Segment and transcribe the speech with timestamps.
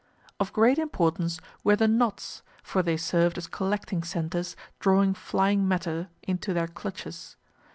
[0.39, 6.09] Of great importance were the "knots," for they served as collecting centres drawing flying matter
[6.23, 7.35] into their clutches.